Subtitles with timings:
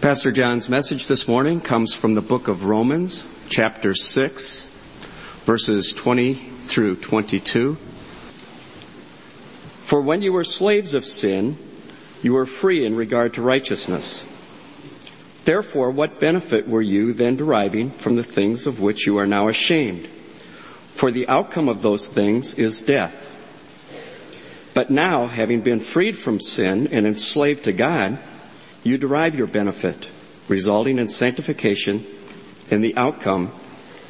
[0.00, 4.62] Pastor John's message this morning comes from the book of Romans, chapter 6,
[5.44, 7.74] verses 20 through 22.
[9.82, 11.58] For when you were slaves of sin,
[12.22, 14.24] you were free in regard to righteousness.
[15.44, 19.48] Therefore, what benefit were you then deriving from the things of which you are now
[19.48, 20.06] ashamed?
[20.06, 23.26] For the outcome of those things is death.
[24.72, 28.18] But now, having been freed from sin and enslaved to God,
[28.82, 30.08] you derive your benefit,
[30.48, 32.06] resulting in sanctification
[32.70, 33.52] and the outcome,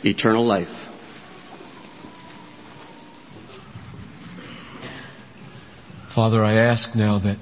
[0.04, 0.86] eternal life.
[6.08, 7.38] Father, I ask now that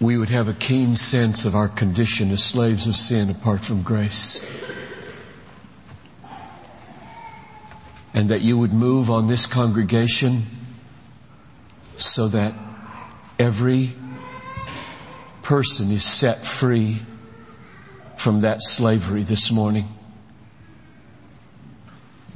[0.00, 3.82] we would have a keen sense of our condition as slaves of sin apart from
[3.82, 4.44] grace.
[8.12, 10.46] And that you would move on this congregation
[11.96, 12.54] so that
[13.42, 13.92] every
[15.42, 17.02] person is set free
[18.14, 19.88] from that slavery this morning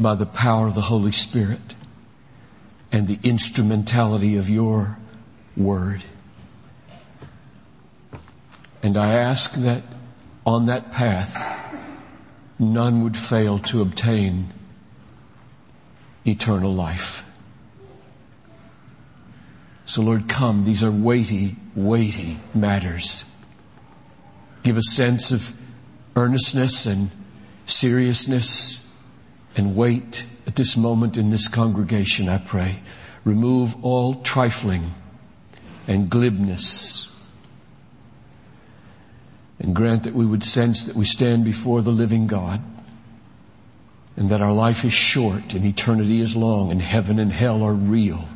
[0.00, 1.76] by the power of the Holy Spirit
[2.90, 4.98] and the instrumentality of your
[5.56, 6.02] word.
[8.82, 9.84] And I ask that
[10.44, 11.36] on that path,
[12.58, 14.52] none would fail to obtain
[16.26, 17.24] eternal life.
[19.86, 20.64] So Lord, come.
[20.64, 23.24] These are weighty, weighty matters.
[24.64, 25.54] Give a sense of
[26.16, 27.10] earnestness and
[27.66, 28.84] seriousness
[29.56, 32.80] and weight at this moment in this congregation, I pray.
[33.24, 34.92] Remove all trifling
[35.86, 37.08] and glibness
[39.58, 42.60] and grant that we would sense that we stand before the living God
[44.16, 47.72] and that our life is short and eternity is long and heaven and hell are
[47.72, 48.26] real.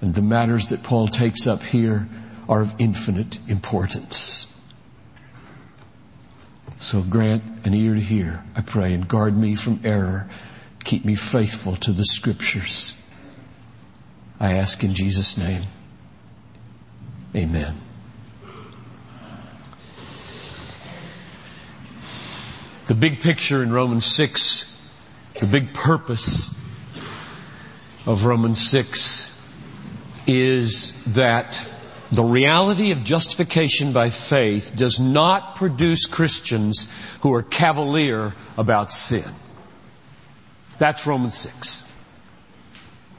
[0.00, 2.08] And the matters that Paul takes up here
[2.48, 4.46] are of infinite importance.
[6.78, 10.30] So grant an ear to hear, I pray, and guard me from error.
[10.82, 13.00] Keep me faithful to the scriptures.
[14.40, 15.64] I ask in Jesus' name.
[17.36, 17.78] Amen.
[22.86, 24.66] The big picture in Romans 6,
[25.38, 26.52] the big purpose
[28.06, 29.30] of Romans 6
[30.30, 31.68] is that
[32.12, 36.86] the reality of justification by faith does not produce Christians
[37.22, 39.24] who are cavalier about sin.
[40.78, 41.82] That's Romans 6.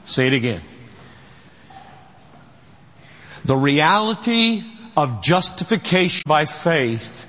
[0.06, 0.62] Say it again.
[3.44, 4.64] The reality
[4.96, 7.28] of justification by faith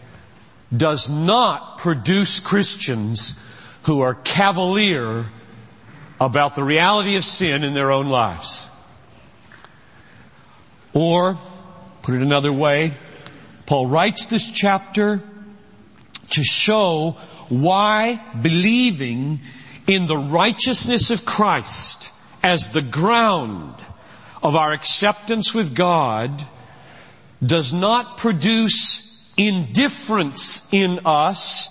[0.75, 3.37] does not produce Christians
[3.83, 5.25] who are cavalier
[6.21, 8.69] about the reality of sin in their own lives.
[10.93, 11.37] Or,
[12.01, 12.93] put it another way,
[13.65, 15.21] Paul writes this chapter
[16.31, 17.17] to show
[17.49, 19.41] why believing
[19.87, 22.11] in the righteousness of Christ
[22.41, 23.75] as the ground
[24.41, 26.43] of our acceptance with God
[27.43, 31.69] does not produce indifference in us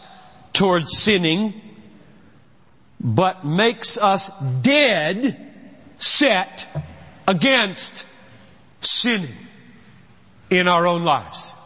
[0.52, 1.60] towards sinning,
[3.00, 4.30] but makes us
[4.62, 5.52] dead
[5.98, 6.68] set
[7.26, 8.06] against
[8.84, 9.36] sinning
[10.50, 11.56] in our own lives.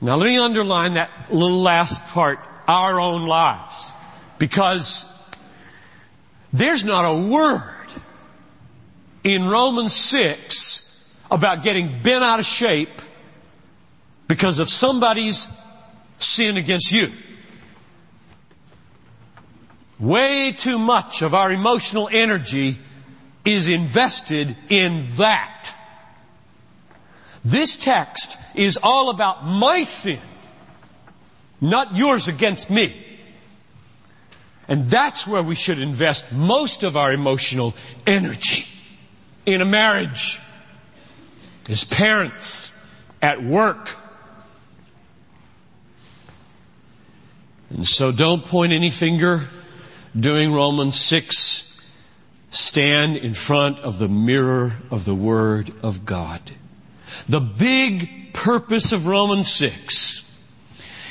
[0.00, 3.92] Now let me underline that little last part, our own lives,
[4.38, 5.04] because
[6.52, 7.92] there's not a word
[9.22, 10.86] in Romans 6
[11.30, 13.02] about getting bent out of shape
[14.26, 15.48] because of somebody's
[16.18, 17.12] sin against you.
[19.98, 22.78] Way too much of our emotional energy
[23.44, 25.74] is invested in that.
[27.44, 30.20] This text is all about my sin,
[31.60, 33.06] not yours against me.
[34.68, 37.74] And that's where we should invest most of our emotional
[38.06, 38.66] energy.
[39.46, 40.38] In a marriage,
[41.68, 42.72] as parents,
[43.20, 43.90] at work.
[47.70, 49.42] And so don't point any finger
[50.18, 51.66] doing Romans 6.
[52.50, 56.40] Stand in front of the mirror of the Word of God.
[57.28, 60.24] The big purpose of Romans 6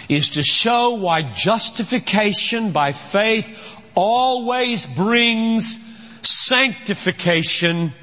[0.10, 5.80] is to show why justification by faith always brings
[6.22, 7.94] sanctification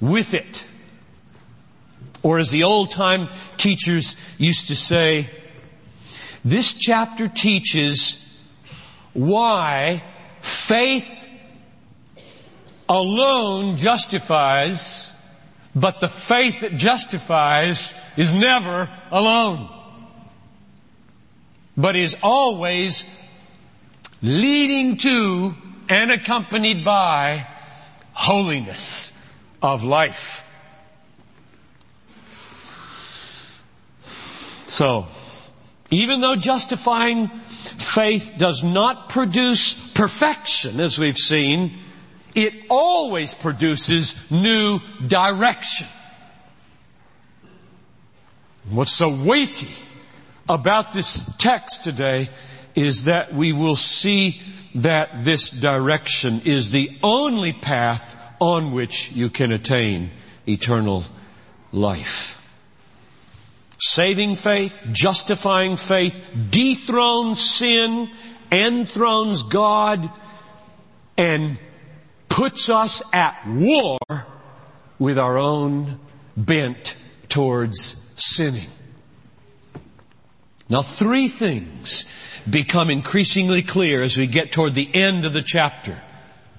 [0.00, 0.66] with it.
[2.22, 5.30] Or as the old time teachers used to say,
[6.44, 8.22] this chapter teaches
[9.12, 10.02] why
[10.40, 11.28] faith
[12.88, 15.09] alone justifies
[15.74, 19.68] But the faith that justifies is never alone,
[21.76, 23.04] but is always
[24.20, 25.54] leading to
[25.88, 27.46] and accompanied by
[28.12, 29.12] holiness
[29.62, 30.46] of life.
[34.66, 35.06] So,
[35.90, 41.78] even though justifying faith does not produce perfection, as we've seen,
[42.34, 45.86] it always produces new direction.
[48.68, 49.70] What's so weighty
[50.48, 52.28] about this text today
[52.74, 54.40] is that we will see
[54.76, 60.10] that this direction is the only path on which you can attain
[60.46, 61.04] eternal
[61.72, 62.40] life.
[63.78, 66.18] Saving faith, justifying faith,
[66.50, 68.10] dethrones sin,
[68.52, 70.10] enthrones God,
[71.16, 71.58] and
[72.30, 73.98] puts us at war
[74.98, 76.00] with our own
[76.36, 76.96] bent
[77.28, 78.70] towards sinning.
[80.70, 82.06] Now three things
[82.48, 86.00] become increasingly clear as we get toward the end of the chapter.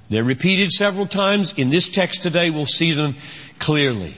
[0.10, 1.54] They're repeated several times.
[1.54, 3.16] In this text today, we'll see them
[3.58, 4.14] clearly.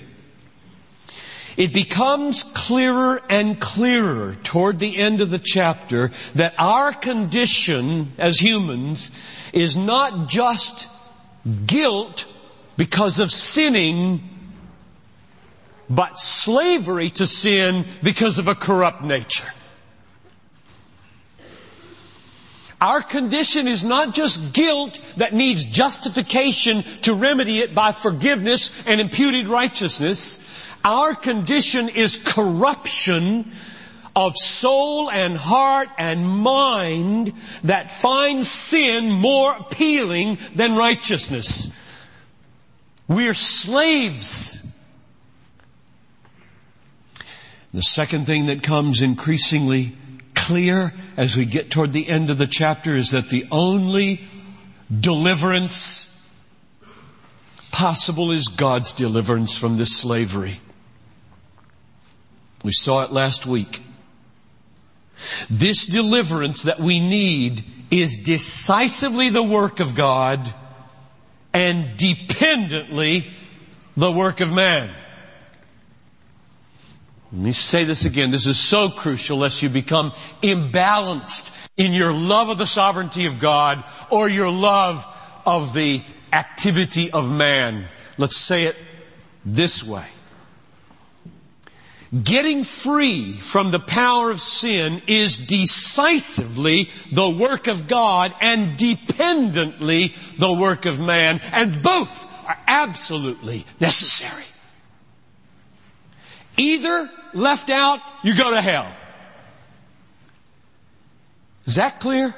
[1.56, 8.40] It becomes clearer and clearer toward the end of the chapter that our condition as
[8.40, 9.12] humans
[9.54, 10.90] is not just
[11.66, 12.28] guilt
[12.78, 14.22] because of sinning,
[15.90, 19.48] but slavery to sin because of a corrupt nature.
[22.84, 29.00] Our condition is not just guilt that needs justification to remedy it by forgiveness and
[29.00, 30.42] imputed righteousness.
[30.84, 33.54] Our condition is corruption
[34.15, 37.33] of soul and heart and mind
[37.63, 41.71] that finds sin more appealing than righteousness.
[43.07, 44.65] We're slaves.
[47.74, 49.95] The second thing that comes increasingly
[50.36, 54.24] clear as we get toward the end of the chapter is that the only
[55.00, 56.09] deliverance
[57.71, 60.59] possible is God's deliverance from this slavery.
[62.63, 63.81] We saw it last week.
[65.50, 70.51] This deliverance that we need is decisively the work of God
[71.54, 73.30] and dependently
[73.95, 74.94] the work of man.
[77.31, 78.30] Let me say this again.
[78.30, 80.12] This is so crucial lest you become
[80.42, 85.07] imbalanced in your love of the sovereignty of God or your love
[85.45, 87.88] of the activity of man.
[88.18, 88.77] Let's say it
[89.45, 90.06] this way.
[92.21, 100.13] Getting free from the power of sin is decisively the work of God and dependently
[100.38, 104.44] the work of man, and both are absolutely necessary.
[106.56, 108.92] Either left out, you go to hell.
[111.66, 112.36] Is that clear?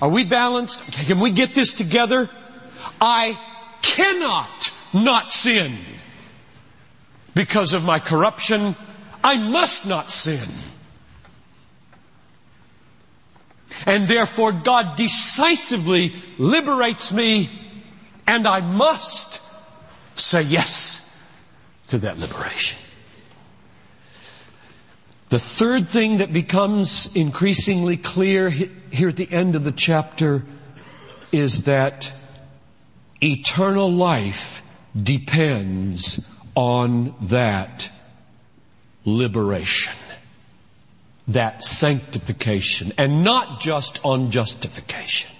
[0.00, 0.82] Are we balanced?
[0.92, 2.30] Can we get this together?
[3.00, 3.38] I
[3.82, 5.78] cannot not sin.
[7.34, 8.76] Because of my corruption,
[9.22, 10.48] I must not sin.
[13.86, 17.50] And therefore God decisively liberates me
[18.26, 19.40] and I must
[20.14, 21.06] say yes
[21.88, 22.78] to that liberation.
[25.30, 30.44] The third thing that becomes increasingly clear here at the end of the chapter
[31.30, 32.12] is that
[33.22, 34.62] eternal life
[35.00, 37.90] depends on that
[39.04, 39.94] liberation,
[41.28, 45.30] that sanctification, and not just on justification.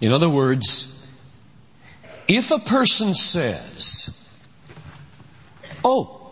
[0.00, 0.92] In other words,
[2.28, 4.16] if a person says,
[5.84, 6.30] Oh,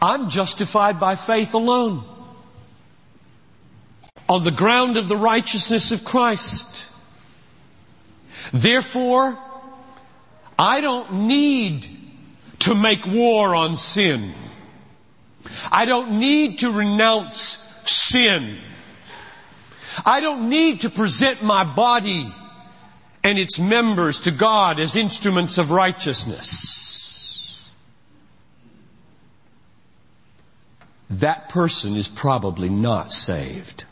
[0.00, 2.04] I'm justified by faith alone,
[4.28, 6.90] on the ground of the righteousness of Christ,
[8.52, 9.38] therefore,
[10.58, 11.86] I don't need
[12.60, 14.34] to make war on sin.
[15.70, 18.58] I don't need to renounce sin.
[20.04, 22.32] I don't need to present my body
[23.22, 27.70] and its members to God as instruments of righteousness.
[31.10, 33.84] That person is probably not saved.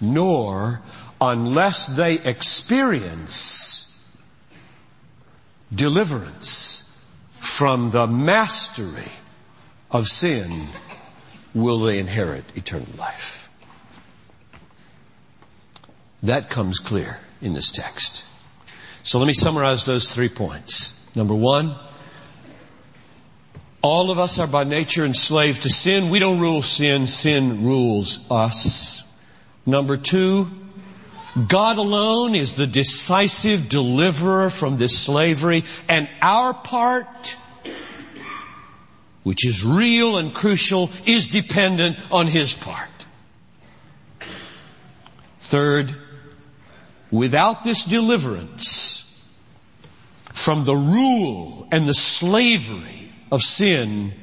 [0.00, 0.82] Nor
[1.30, 3.90] unless they experience
[5.74, 6.90] deliverance
[7.38, 9.10] from the mastery
[9.90, 10.50] of sin
[11.54, 13.48] will they inherit eternal life.
[16.22, 18.24] That comes clear in this text.
[19.02, 20.94] So let me summarize those three points.
[21.14, 21.76] Number one,
[23.82, 26.08] all of us are by nature enslaved to sin.
[26.08, 29.04] We don't rule sin, sin rules us.
[29.66, 30.50] Number two,
[31.34, 37.36] God alone is the decisive deliverer from this slavery, and our part,
[39.24, 42.90] which is real and crucial, is dependent on His part.
[45.40, 45.94] Third,
[47.10, 49.00] without this deliverance
[50.32, 54.14] from the rule and the slavery of sin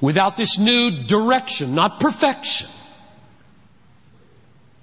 [0.00, 2.68] without this new direction, not perfection,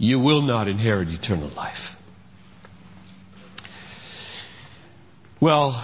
[0.01, 1.96] you will not inherit eternal life.
[5.39, 5.79] Well,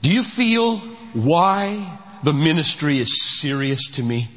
[0.00, 0.78] do you feel
[1.12, 4.30] why the ministry is serious to me?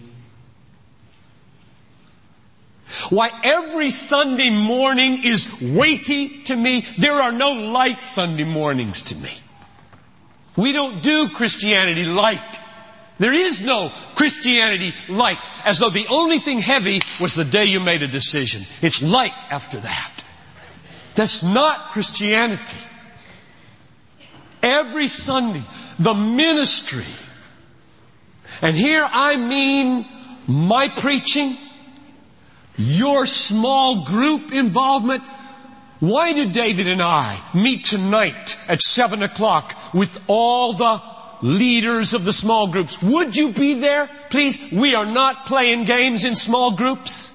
[3.09, 6.85] Why every Sunday morning is weighty to me?
[6.97, 9.31] There are no light Sunday mornings to me.
[10.57, 12.59] We don't do Christianity light.
[13.19, 17.79] There is no Christianity light, as though the only thing heavy was the day you
[17.79, 18.65] made a decision.
[18.81, 20.23] It's light after that.
[21.15, 22.77] That's not Christianity.
[24.63, 25.61] Every Sunday,
[25.99, 27.05] the ministry,
[28.61, 30.07] and here I mean
[30.47, 31.57] my preaching,
[32.77, 35.23] your small group involvement,
[35.99, 41.01] why did David and I meet tonight at seven o'clock with all the
[41.43, 42.99] leaders of the small groups?
[43.03, 44.09] Would you be there?
[44.29, 47.31] Please, we are not playing games in small groups.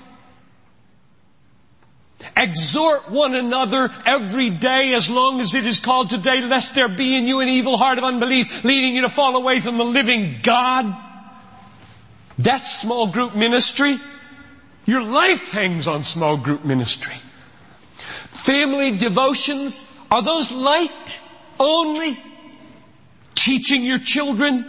[2.36, 7.16] Exhort one another every day as long as it is called today, lest there be
[7.16, 10.40] in you an evil heart of unbelief leading you to fall away from the living
[10.42, 10.96] God.
[12.38, 13.98] That's small group ministry.
[14.86, 17.16] Your life hangs on small group ministry.
[17.96, 21.20] Family devotions, are those light
[21.60, 22.18] only?
[23.38, 24.66] Teaching your children?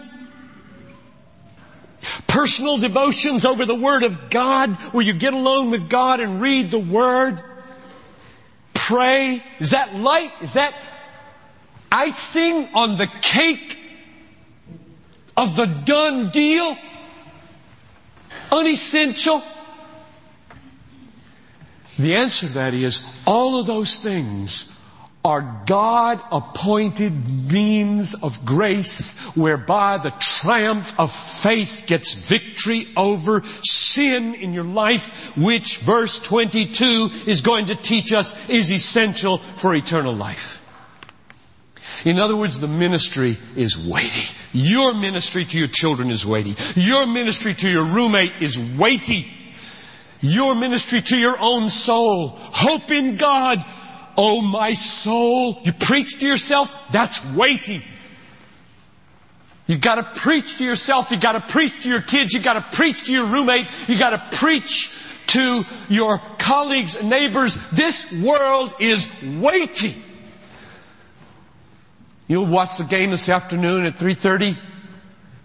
[2.27, 6.69] Personal devotions over the Word of God, where you get alone with God and read
[6.69, 7.41] the Word?
[8.75, 9.43] Pray?
[9.57, 10.31] Is that light?
[10.43, 10.75] Is that
[11.91, 13.79] icing on the cake
[15.35, 16.77] of the done deal?
[18.51, 19.43] Unessential?
[21.97, 24.71] The answer to that is all of those things
[25.23, 34.35] are God appointed means of grace whereby the triumph of faith gets victory over sin
[34.35, 40.13] in your life, which verse 22 is going to teach us is essential for eternal
[40.13, 40.55] life.
[42.05, 44.33] In other words, the ministry is weighty.
[44.53, 46.55] Your ministry to your children is weighty.
[46.79, 49.35] Your ministry to your roommate is weighty
[50.21, 52.29] your ministry to your own soul.
[52.35, 53.63] Hope in God.
[54.21, 55.61] Oh, my soul.
[55.63, 56.75] You preach to yourself?
[56.91, 57.85] That's weighty.
[59.65, 61.11] You gotta preach to yourself.
[61.11, 62.33] You gotta preach to your kids.
[62.33, 63.67] You gotta preach to your roommate.
[63.87, 64.91] You gotta preach
[65.27, 67.57] to your colleagues and neighbors.
[67.71, 69.95] This world is weighty.
[72.27, 74.57] You'll watch the game this afternoon at 3.30.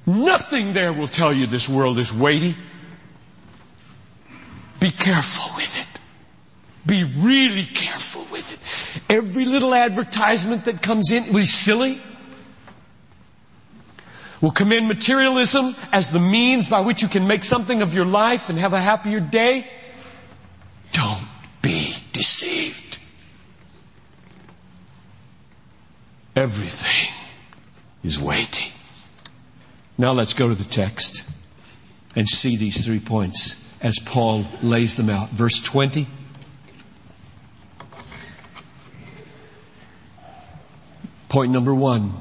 [0.04, 2.56] Nothing there will tell you this world is weighty.
[4.80, 6.00] Be careful with it.
[6.86, 8.43] Be really careful with it.
[9.08, 12.00] Every little advertisement that comes in be silly.
[14.40, 18.50] Will commend materialism as the means by which you can make something of your life
[18.50, 19.68] and have a happier day.
[20.92, 21.22] Don't
[21.62, 22.98] be deceived.
[26.36, 27.14] Everything
[28.02, 28.72] is weighty.
[29.96, 31.24] Now let's go to the text
[32.16, 35.30] and see these three points as Paul lays them out.
[35.30, 36.06] Verse 20.
[41.34, 42.12] Point number one,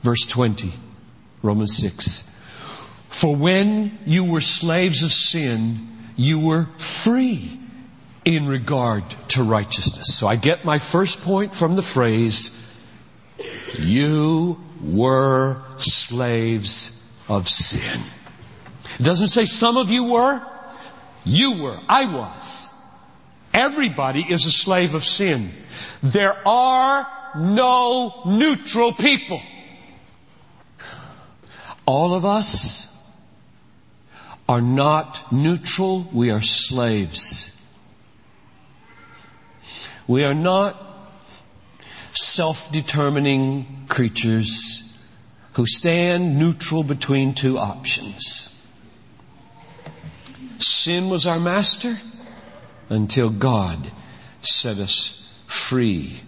[0.00, 0.72] verse 20,
[1.42, 2.24] Romans 6.
[3.08, 7.56] For when you were slaves of sin, you were free
[8.24, 10.16] in regard to righteousness.
[10.16, 12.50] So I get my first point from the phrase,
[13.78, 18.00] you were slaves of sin.
[18.98, 20.44] It doesn't say some of you were.
[21.24, 21.78] You were.
[21.88, 22.74] I was.
[23.54, 25.54] Everybody is a slave of sin.
[26.02, 29.40] There are no neutral people.
[31.86, 32.88] All of us
[34.48, 36.06] are not neutral.
[36.12, 37.58] We are slaves.
[40.06, 40.76] We are not
[42.12, 44.88] self-determining creatures
[45.54, 48.48] who stand neutral between two options.
[50.58, 51.98] Sin was our master
[52.88, 53.90] until God
[54.40, 56.20] set us free.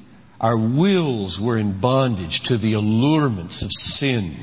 [0.44, 4.36] Our wills were in bondage to the allurements of sin.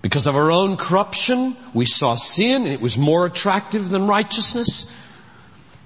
[0.00, 4.86] Because of our own corruption, we saw sin and it was more attractive than righteousness.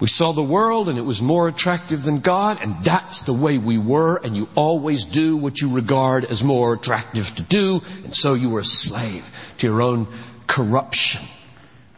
[0.00, 3.56] We saw the world and it was more attractive than God, and that's the way
[3.56, 8.14] we were, and you always do what you regard as more attractive to do, and
[8.14, 10.08] so you were a slave to your own
[10.46, 11.22] corruption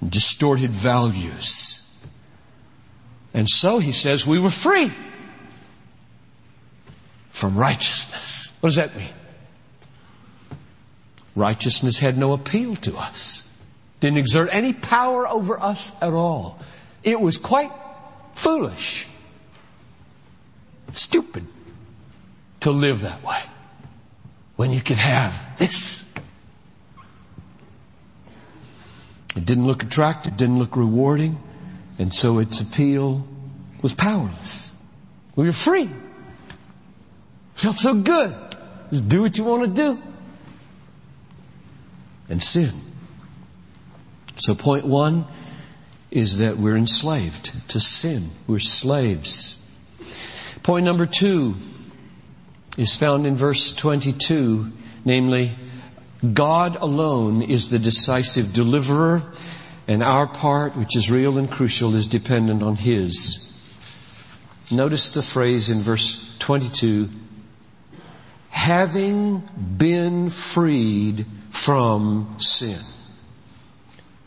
[0.00, 1.84] and distorted values.
[3.34, 4.92] And so he says we were free
[7.38, 8.52] from righteousness.
[8.58, 9.14] What does that mean?
[11.36, 13.46] Righteousness had no appeal to us.
[14.00, 16.58] Didn't exert any power over us at all.
[17.04, 17.70] It was quite
[18.34, 19.06] foolish,
[20.94, 21.46] stupid
[22.60, 23.40] to live that way
[24.56, 26.04] when you could have this.
[29.36, 31.38] It didn't look attractive, didn't look rewarding,
[32.00, 33.24] and so its appeal
[33.80, 34.74] was powerless.
[35.36, 35.88] We were free.
[37.58, 38.36] Felt so good.
[38.90, 40.02] Just do what you want to do.
[42.28, 42.80] And sin.
[44.36, 45.26] So point one
[46.12, 48.30] is that we're enslaved to sin.
[48.46, 49.60] We're slaves.
[50.62, 51.56] Point number two
[52.76, 54.70] is found in verse 22,
[55.04, 55.50] namely,
[56.32, 59.20] God alone is the decisive deliverer,
[59.88, 63.52] and our part, which is real and crucial, is dependent on His.
[64.70, 67.10] Notice the phrase in verse 22,
[68.50, 69.42] having
[69.76, 72.80] been freed from sin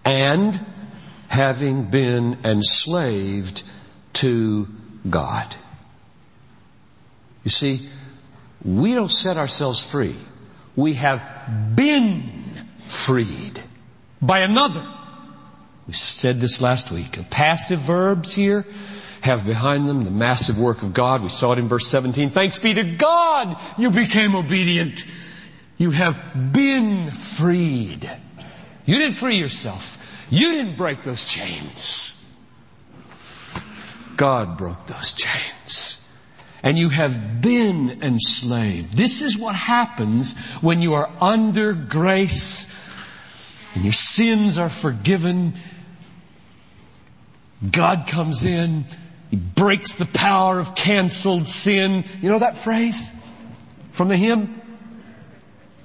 [0.06, 0.60] and
[1.28, 3.63] having been enslaved
[4.13, 4.68] to
[5.10, 5.56] God.
[7.44, 7.90] You see,
[8.63, 10.16] we don't set ourselves free.
[10.75, 12.44] We have been
[12.88, 13.60] freed
[14.22, 14.88] by another.
[15.88, 17.30] We said this last week.
[17.30, 18.66] Passive verbs here
[19.22, 21.22] have behind them the massive work of God.
[21.22, 22.32] We saw it in verse 17.
[22.32, 25.06] Thanks be to God you became obedient.
[25.77, 28.10] You have been freed.
[28.86, 29.98] You didn't free yourself.
[30.29, 32.18] You didn't break those chains.
[34.16, 36.05] God broke those chains.
[36.64, 38.96] And you have been enslaved.
[38.96, 42.72] This is what happens when you are under grace
[43.74, 45.53] and your sins are forgiven.
[47.70, 48.86] God comes in.
[49.31, 52.03] He breaks the power of canceled sin.
[52.22, 53.09] You know that phrase
[53.94, 54.61] from the hymn?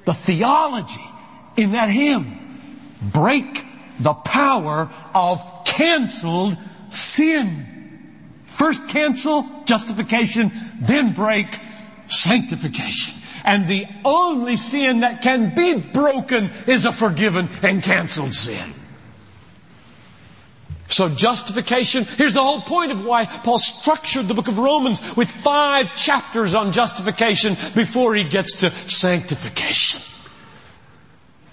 [0.05, 1.09] The theology
[1.57, 2.61] in that hymn.
[3.01, 3.65] Break
[4.01, 6.59] the power of canceled
[6.91, 7.67] sin.
[8.47, 11.59] First cancel, justification, then break,
[12.09, 13.15] sanctification.
[13.45, 18.75] And the only sin that can be broken is a forgiven and canceled sin.
[20.89, 25.31] So justification, here's the whole point of why Paul structured the book of Romans with
[25.31, 30.01] five chapters on justification before he gets to sanctification.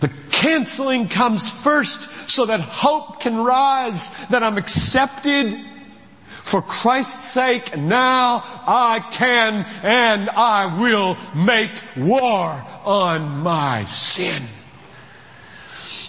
[0.02, 5.58] The canceling comes first so that hope can rise, that I'm accepted
[6.28, 7.78] for Christ's sake.
[7.78, 14.44] Now I can and I will make war on my sin.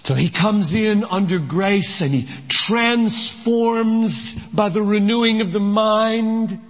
[0.05, 6.61] So he comes in under grace and he transforms by the renewing of the mind.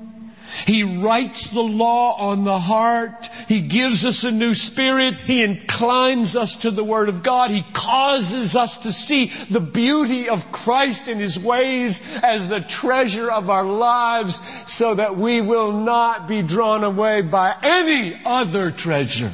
[0.66, 3.28] He writes the law on the heart.
[3.48, 5.16] He gives us a new spirit.
[5.16, 7.50] He inclines us to the Word of God.
[7.50, 13.28] He causes us to see the beauty of Christ and His ways as the treasure
[13.28, 14.40] of our lives
[14.72, 19.32] so that we will not be drawn away by any other treasure.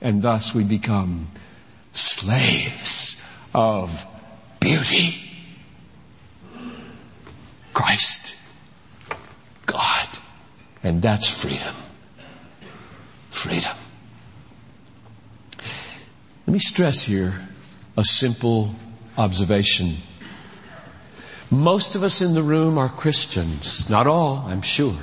[0.00, 1.28] And thus we become
[1.92, 3.20] slaves
[3.54, 4.06] of
[4.60, 5.20] beauty.
[7.72, 8.36] Christ.
[9.66, 10.08] God.
[10.82, 11.74] And that's freedom.
[13.30, 13.76] Freedom.
[16.46, 17.48] Let me stress here
[17.96, 18.74] a simple
[19.16, 19.96] observation.
[21.50, 23.88] Most of us in the room are Christians.
[23.90, 24.96] Not all, I'm sure.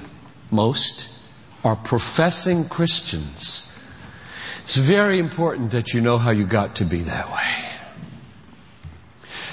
[0.52, 1.08] Most
[1.64, 3.72] are professing Christians.
[4.70, 7.70] It's very important that you know how you got to be that way.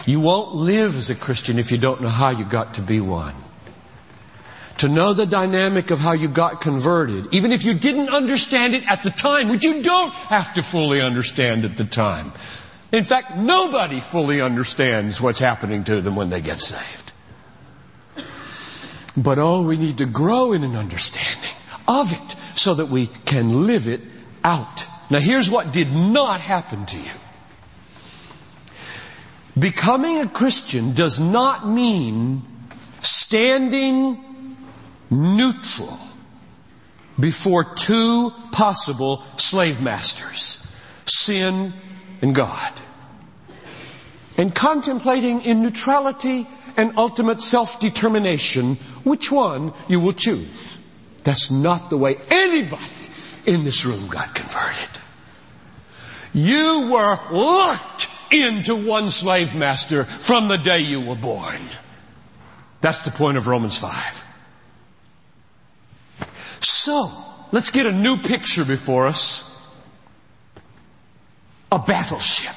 [0.05, 3.01] You won't live as a Christian if you don't know how you got to be
[3.01, 3.35] one
[4.77, 8.85] to know the dynamic of how you got converted, even if you didn't understand it
[8.87, 12.31] at the time, which you don't have to fully understand at the time.
[12.93, 17.13] In fact, nobody fully understands what's happening to them when they get saved.
[19.17, 21.57] But oh, we need to grow in an understanding
[21.89, 24.03] of it so that we can live it
[24.45, 24.87] out.
[25.09, 27.11] Now here's what did not happen to you.
[29.59, 32.43] Becoming a Christian does not mean
[33.01, 34.57] standing
[35.11, 35.99] neutral
[37.19, 40.67] before two possible slave masters,
[41.07, 41.73] sin
[42.21, 42.73] and God.
[44.37, 50.77] And contemplating in neutrality and ultimate self-determination which one you will choose.
[51.25, 52.83] That's not the way anybody
[53.47, 55.01] in this room got converted.
[56.35, 61.61] You were locked into one slave master from the day you were born.
[62.81, 64.25] That's the point of Romans 5.
[66.61, 67.11] So,
[67.53, 69.53] let's get a new picture before us.
[71.73, 72.55] A battleship.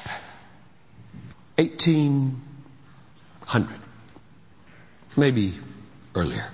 [1.56, 3.80] 1800.
[5.16, 5.54] Maybe
[6.14, 6.46] earlier.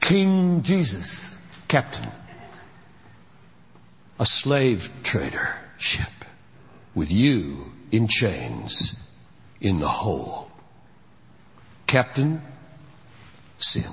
[0.00, 1.35] King Jesus,
[1.68, 2.08] captain.
[4.18, 6.08] A slave trader ship
[6.94, 8.98] with you in chains
[9.60, 10.50] in the hole.
[11.86, 12.40] Captain,
[13.58, 13.84] sin.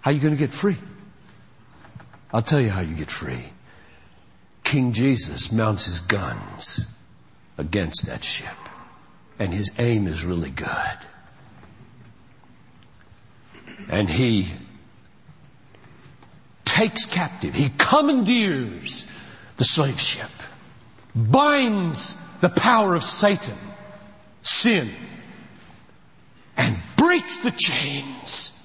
[0.00, 0.76] How are you going to get free?
[2.32, 3.44] I'll tell you how you get free.
[4.64, 6.86] King Jesus mounts his guns
[7.58, 8.56] against that ship,
[9.38, 10.98] and his aim is really good.
[13.88, 14.48] And he
[16.72, 19.06] takes captive, he commandeers
[19.58, 20.30] the slave ship,
[21.14, 23.58] binds the power of Satan,
[24.40, 24.90] sin,
[26.56, 28.58] and breaks the chains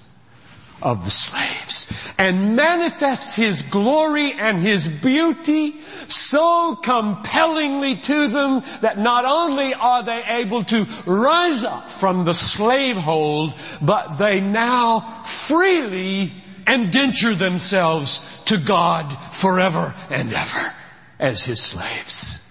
[0.82, 8.98] of the slaves and manifests his glory and his beauty so compellingly to them that
[8.98, 13.54] not only are they able to rise up from the slavehold,
[13.86, 16.34] but they now freely
[16.68, 20.74] indenture themselves to God forever and ever
[21.20, 22.44] as his slaves.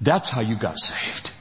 [0.00, 1.32] That's how you got saved.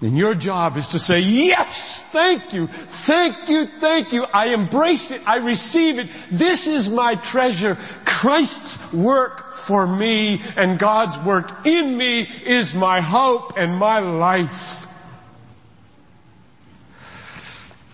[0.00, 4.24] And your job is to say, yes, thank you, thank you, thank you.
[4.32, 5.22] I embrace it.
[5.26, 6.10] I receive it.
[6.30, 7.76] This is my treasure.
[8.04, 14.86] Christ's work for me and God's work in me is my hope and my life.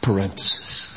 [0.03, 0.94] Parenthesis.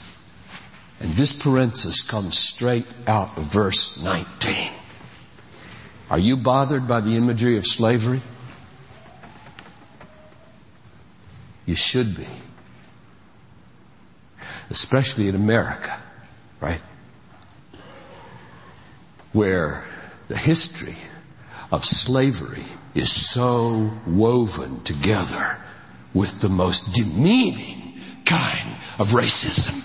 [0.99, 4.71] And this parenthesis comes straight out of verse 19.
[6.09, 8.21] Are you bothered by the imagery of slavery?
[11.65, 12.27] You should be.
[14.69, 15.95] Especially in America,
[16.59, 16.81] right?
[19.33, 19.85] Where
[20.29, 20.95] the history
[21.71, 22.63] of slavery
[22.95, 25.57] is so woven together
[26.13, 29.83] with the most demeaning kind of racism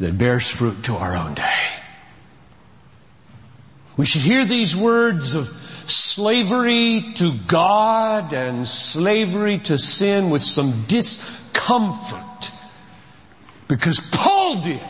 [0.00, 1.66] that bears fruit to our own day.
[3.96, 5.48] We should hear these words of
[5.86, 12.52] slavery to God and slavery to sin with some discomfort.
[13.68, 14.80] Because Paul did.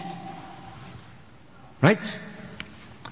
[1.81, 2.21] Right?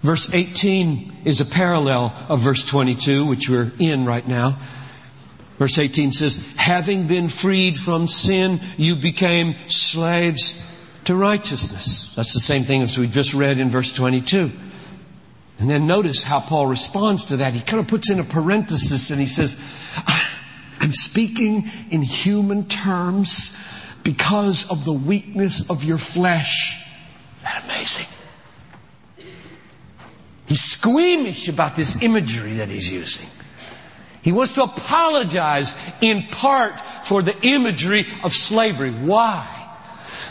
[0.03, 4.59] Verse 18 is a parallel of verse 22, which we're in right now.
[5.59, 10.61] Verse 18 says, having been freed from sin, you became slaves
[11.07, 12.15] to righteousness.
[12.15, 14.53] That's the same thing as we just read in verse 22.
[15.59, 17.55] And then notice how Paul responds to that.
[17.55, 19.59] He kind of puts in a parenthesis and he says,
[20.81, 23.57] I'm speaking in human terms
[24.03, 26.77] because of the weakness of your flesh.
[26.77, 28.07] Isn't that amazing?
[30.47, 33.27] He's squeamish about this imagery that he's using.
[34.23, 38.91] He wants to apologize in part for the imagery of slavery.
[38.91, 39.47] Why?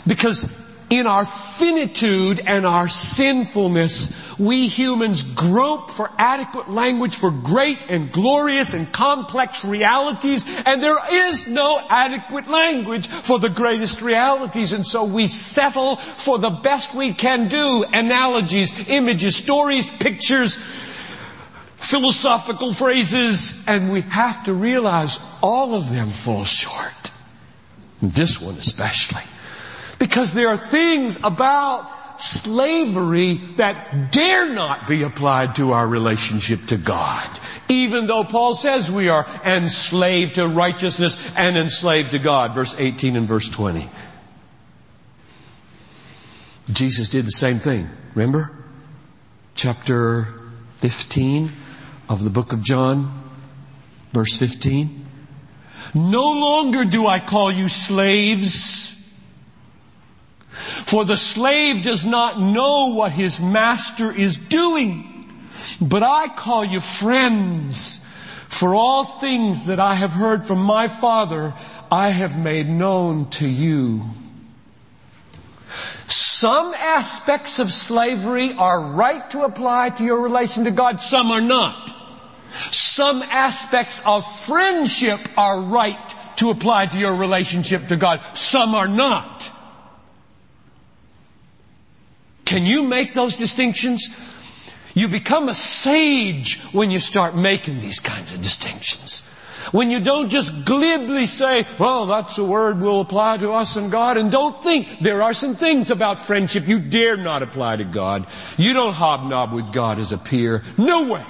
[0.06, 0.44] Because
[0.90, 8.12] in our finitude and our sinfulness, we humans grope for adequate language for great and
[8.12, 14.86] glorious and complex realities, and there is no adequate language for the greatest realities, and
[14.86, 20.56] so we settle for the best we can do, analogies, images, stories, pictures,
[21.76, 27.10] philosophical phrases, and we have to realize all of them fall short.
[28.00, 29.22] This one especially.
[30.04, 36.76] Because there are things about slavery that dare not be applied to our relationship to
[36.76, 37.26] God.
[37.70, 42.54] Even though Paul says we are enslaved to righteousness and enslaved to God.
[42.54, 43.88] Verse 18 and verse 20.
[46.70, 47.88] Jesus did the same thing.
[48.14, 48.52] Remember?
[49.54, 50.28] Chapter
[50.80, 51.48] 15
[52.10, 53.10] of the book of John,
[54.12, 55.06] verse 15.
[55.94, 58.83] No longer do I call you slaves
[60.54, 65.10] for the slave does not know what his master is doing.
[65.80, 68.00] But I call you friends.
[68.48, 71.54] For all things that I have heard from my Father,
[71.90, 74.02] I have made known to you.
[76.06, 81.40] Some aspects of slavery are right to apply to your relation to God, some are
[81.40, 81.92] not.
[82.70, 88.88] Some aspects of friendship are right to apply to your relationship to God, some are
[88.88, 89.50] not.
[92.44, 94.08] Can you make those distinctions?
[94.94, 99.24] You become a sage when you start making these kinds of distinctions.
[99.72, 103.90] When you don't just glibly say, well, that's a word will apply to us and
[103.90, 107.84] God, and don't think there are some things about friendship you dare not apply to
[107.84, 108.26] God.
[108.58, 110.62] You don't hobnob with God as a peer.
[110.76, 111.26] No way.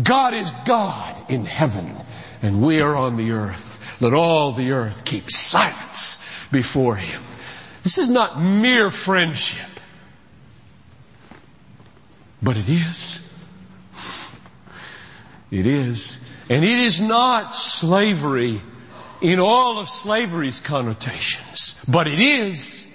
[0.00, 1.96] God is God in heaven,
[2.42, 3.80] and we are on the earth.
[4.00, 6.18] Let all the earth keep silence
[6.50, 7.22] before Him.
[7.84, 9.68] This is not mere friendship.
[12.42, 13.20] But it is.
[15.50, 16.18] It is.
[16.48, 18.58] And it is not slavery
[19.20, 21.78] in all of slavery's connotations.
[21.86, 22.86] But it is.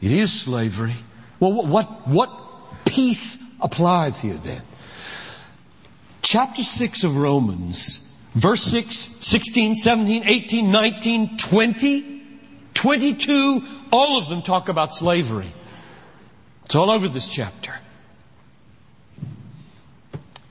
[0.00, 0.94] It is slavery.
[1.40, 2.30] Well, what, what
[2.84, 4.62] piece applies here then?
[6.22, 12.09] Chapter 6 of Romans, verse 6, 16, 17, 18, 19, 20,
[12.80, 13.62] 22,
[13.92, 15.52] all of them talk about slavery.
[16.64, 17.74] It's all over this chapter.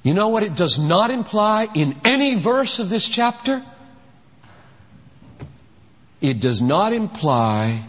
[0.04, 3.66] You know what it does not imply in any verse of this chapter?
[6.22, 7.84] It does not imply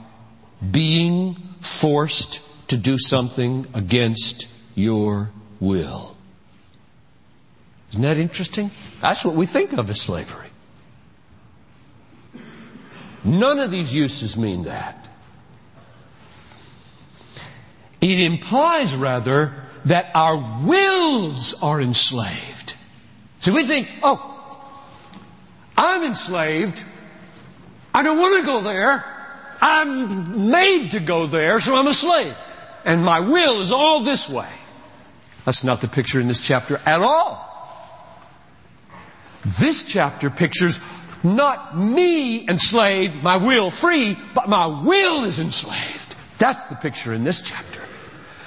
[0.70, 6.16] being forced to do something against your will.
[7.90, 8.70] Isn't that interesting?
[9.02, 10.49] That's what we think of as slavery.
[13.24, 15.08] None of these uses mean that.
[18.00, 19.54] It implies rather
[19.84, 22.74] that our wills are enslaved.
[23.40, 24.26] So we think, oh,
[25.76, 26.82] I'm enslaved.
[27.94, 29.04] I don't want to go there.
[29.60, 32.36] I'm made to go there, so I'm a slave.
[32.84, 34.48] And my will is all this way.
[35.44, 37.46] That's not the picture in this chapter at all.
[39.44, 40.80] This chapter pictures
[41.22, 46.14] not me enslaved, my will free, but my will is enslaved.
[46.38, 47.80] That's the picture in this chapter.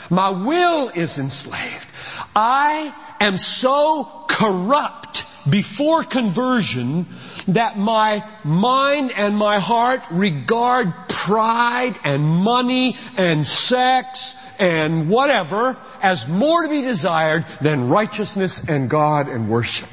[0.10, 1.88] My will is enslaved.
[2.36, 7.08] I am so corrupt before conversion
[7.50, 16.28] that my mind and my heart regard pride and money and sex and whatever as
[16.28, 19.90] more to be desired than righteousness and God and worship.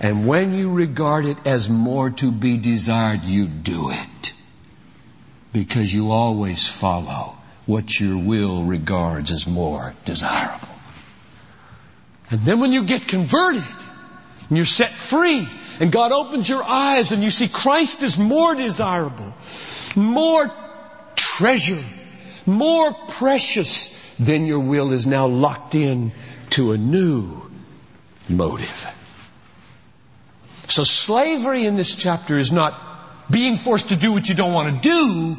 [0.00, 4.32] And when you regard it as more to be desired, you do it.
[5.52, 7.36] Because you always follow
[7.66, 10.68] what your will regards as more desirable.
[12.30, 13.62] And then when you get converted,
[14.48, 15.46] and you're set free,
[15.80, 19.34] and God opens your eyes and you see Christ is more desirable,
[19.94, 20.50] more
[21.14, 21.84] treasure,
[22.46, 26.12] more precious, then your will is now locked in
[26.50, 27.50] to a new
[28.28, 28.86] motive.
[30.70, 32.80] So slavery in this chapter is not
[33.30, 35.36] being forced to do what you don't want to do,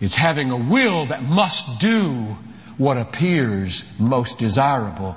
[0.00, 2.36] it's having a will that must do
[2.76, 5.16] what appears most desirable.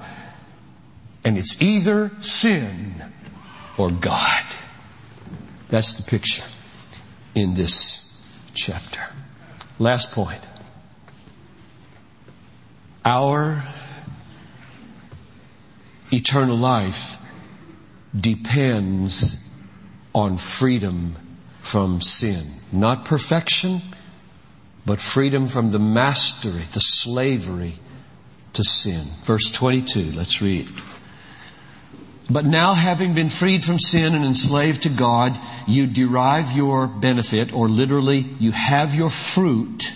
[1.24, 3.04] And it's either sin
[3.78, 4.44] or God.
[5.70, 6.44] That's the picture
[7.34, 8.02] in this
[8.54, 9.02] chapter.
[9.80, 10.42] Last point.
[13.04, 13.64] Our
[16.12, 17.20] eternal life
[18.20, 19.38] depends
[20.14, 21.16] on freedom
[21.62, 22.54] from sin.
[22.72, 23.82] Not perfection,
[24.86, 27.74] but freedom from the mastery, the slavery
[28.54, 29.08] to sin.
[29.24, 30.70] Verse 22, let's read.
[32.30, 37.54] But now having been freed from sin and enslaved to God, you derive your benefit,
[37.54, 39.92] or literally, you have your fruit.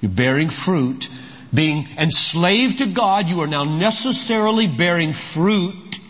[0.00, 1.10] You're bearing fruit.
[1.52, 6.00] Being enslaved to God, you are now necessarily bearing fruit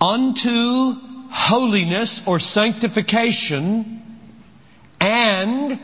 [0.00, 0.94] unto
[1.30, 4.02] holiness or sanctification
[5.00, 5.80] and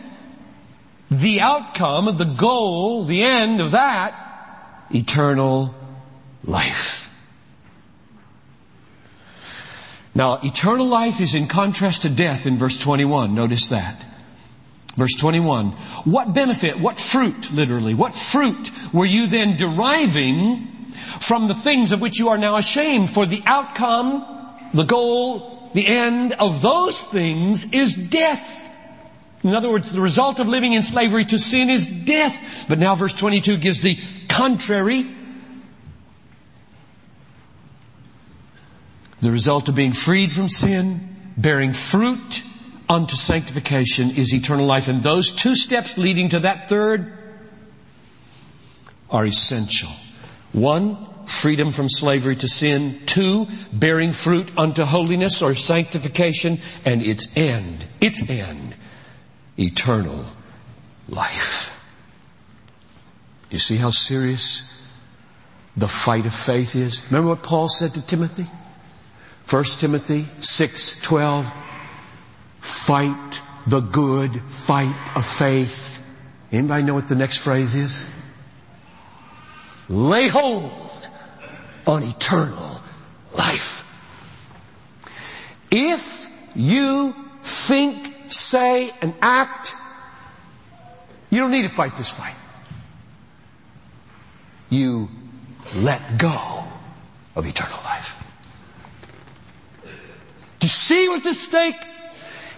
[1.11, 4.15] the outcome, of the goal, the end of that,
[4.91, 5.75] eternal
[6.45, 7.11] life.
[10.15, 13.35] Now, eternal life is in contrast to death in verse 21.
[13.35, 14.05] Notice that.
[14.95, 15.73] Verse 21.
[16.05, 20.74] What benefit, what fruit, literally, what fruit were you then deriving
[21.21, 23.11] from the things of which you are now ashamed?
[23.11, 24.25] For the outcome,
[24.73, 28.63] the goal, the end of those things is death.
[29.43, 32.65] In other words, the result of living in slavery to sin is death.
[32.69, 35.07] But now verse 22 gives the contrary.
[39.21, 42.43] The result of being freed from sin, bearing fruit
[42.89, 44.89] unto sanctification is eternal life.
[44.89, 47.13] And those two steps leading to that third
[49.11, 49.91] are essential.
[50.55, 53.01] One, freedom from slavery to sin.
[53.07, 56.61] Two, bearing fruit unto holiness or sanctification.
[56.85, 58.77] And its end, its end,
[59.59, 60.25] eternal
[61.09, 61.77] life.
[63.51, 64.71] You see how serious
[65.77, 67.05] the fight of faith is?
[67.11, 68.47] Remember what Paul said to Timothy?
[69.51, 71.53] 1 Timothy 6:12
[72.61, 76.01] Fight the good fight of faith.
[76.53, 78.09] Anybody know what the next phrase is?
[79.89, 81.09] Lay hold
[81.87, 82.81] on eternal
[83.37, 83.85] life.
[85.71, 89.75] If you think, say, and act,
[91.31, 92.37] you don't need to fight this fight.
[94.71, 95.11] You
[95.75, 96.65] let go
[97.37, 98.21] of eternal life.
[99.85, 99.91] Do
[100.65, 101.77] you see what's at stake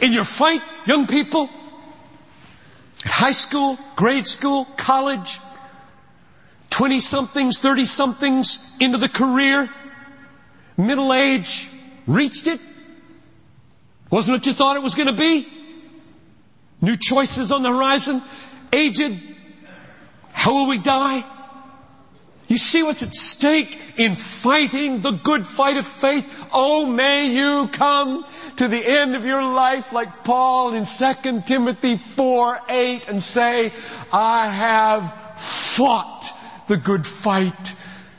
[0.01, 1.51] in your fight, young people?
[3.05, 5.41] At high school, grade school, college,
[6.77, 9.67] 20 somethings, 30 somethings into the career,
[10.77, 11.71] middle age,
[12.07, 12.61] reached it?
[14.11, 15.49] Wasn't what you thought it was going to be?
[16.83, 18.21] New choices on the horizon?
[18.75, 19.19] Aged?
[20.33, 21.25] How will we die?
[22.47, 26.47] You see what's at stake in fighting the good fight of faith?
[26.53, 31.97] Oh, may you come to the end of your life like Paul in 2 Timothy
[31.97, 33.73] 4, 8 and say,
[34.13, 36.36] I have fought
[36.69, 37.75] the good fight.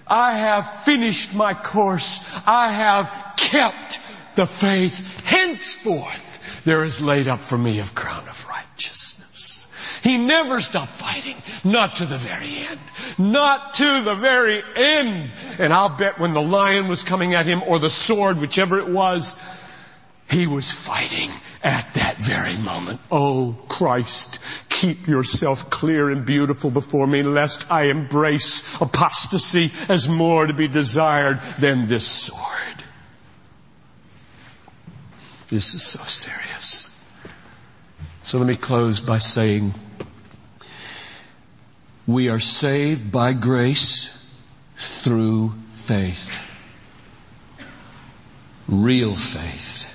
[0.07, 2.23] I have finished my course.
[2.47, 3.99] I have kept
[4.36, 5.25] the faith.
[5.25, 9.67] Henceforth, there is laid up for me a crown of righteousness.
[10.03, 11.36] He never stopped fighting.
[11.63, 12.79] Not to the very end.
[13.17, 15.31] Not to the very end.
[15.60, 18.88] And I'll bet when the lion was coming at him or the sword, whichever it
[18.88, 19.36] was,
[20.29, 21.31] he was fighting
[21.63, 22.99] at that very moment.
[23.12, 24.39] Oh Christ,
[24.77, 30.67] keep yourself clear and beautiful before me lest I embrace apostasy as more to be
[30.67, 32.83] desired than this sword.
[35.49, 36.95] This is so serious.
[38.21, 39.73] So let me close by saying
[42.05, 44.15] we are saved by grace
[44.77, 46.37] through faith.
[48.67, 49.91] Real faith.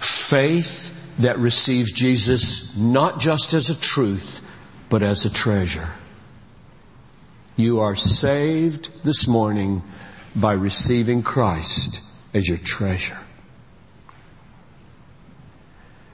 [0.00, 4.42] Faith that receives Jesus not just as a truth,
[4.88, 5.88] but as a treasure.
[7.56, 9.82] You are saved this morning
[10.34, 12.00] by receiving Christ
[12.32, 13.18] as your treasure.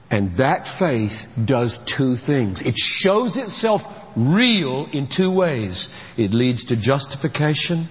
[0.09, 2.61] And that faith does two things.
[2.61, 5.89] It shows itself real in two ways.
[6.15, 7.89] It leads to justification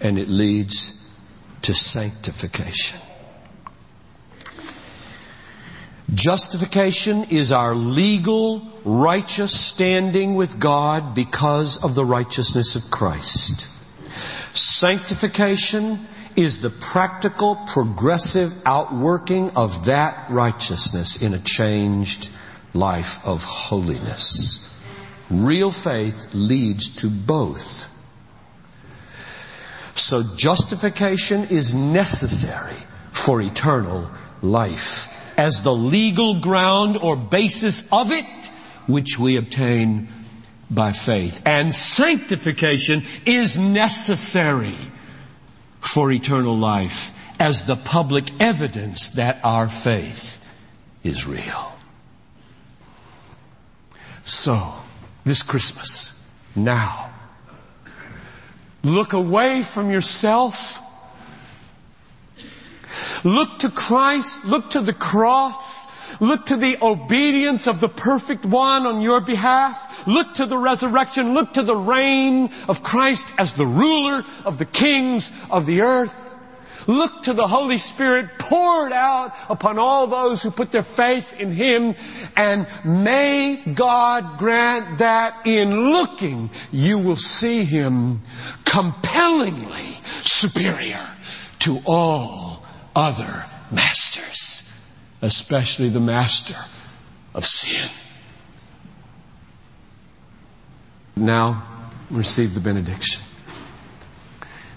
[0.00, 1.00] and it leads
[1.62, 2.98] to sanctification.
[6.14, 13.66] Justification is our legal, righteous standing with God because of the righteousness of Christ.
[14.52, 22.30] Sanctification is the practical, progressive outworking of that righteousness in a changed
[22.72, 24.62] life of holiness.
[25.28, 27.88] Real faith leads to both.
[29.96, 32.76] So justification is necessary
[33.10, 34.08] for eternal
[34.40, 38.46] life as the legal ground or basis of it,
[38.86, 40.08] which we obtain
[40.70, 41.42] by faith.
[41.46, 44.76] And sanctification is necessary
[45.80, 50.40] for eternal life as the public evidence that our faith
[51.04, 51.72] is real.
[54.24, 54.72] So,
[55.24, 56.20] this Christmas,
[56.56, 57.12] now,
[58.82, 60.82] look away from yourself.
[63.24, 64.44] Look to Christ.
[64.44, 65.88] Look to the cross.
[66.20, 70.06] Look to the obedience of the perfect one on your behalf.
[70.06, 71.34] Look to the resurrection.
[71.34, 76.26] Look to the reign of Christ as the ruler of the kings of the earth.
[76.86, 81.50] Look to the Holy Spirit poured out upon all those who put their faith in
[81.50, 81.96] Him
[82.36, 88.22] and may God grant that in looking you will see Him
[88.64, 91.04] compellingly superior
[91.60, 92.55] to all
[92.96, 94.66] other masters
[95.22, 96.56] especially the master
[97.34, 97.88] of sin.
[101.16, 101.64] Now,
[102.10, 103.22] receive the benediction.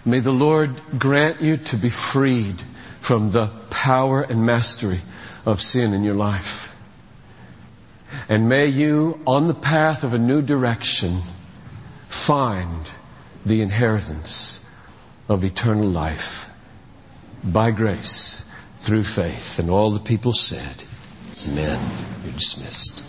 [0.06, 2.62] May the Lord grant you to be freed
[3.02, 5.00] from the power and mastery
[5.46, 6.74] of sin in your life.
[8.30, 11.22] And may you, on the path of a new direction,
[12.08, 12.90] find
[13.46, 14.64] the inheritance
[15.28, 16.49] of eternal life
[17.44, 18.46] by grace
[18.78, 19.60] through faith.
[19.60, 20.84] And all the people said,
[21.48, 21.80] Amen.
[22.24, 23.04] You're dismissed.